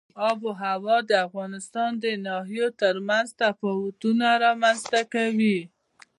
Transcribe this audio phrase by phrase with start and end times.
[0.27, 5.59] آب وهوا د افغانستان د ناحیو ترمنځ تفاوتونه رامنځ ته کوي.